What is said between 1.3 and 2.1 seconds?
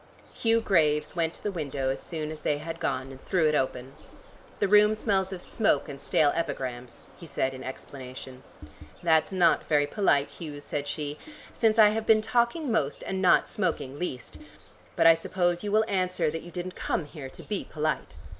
to the window as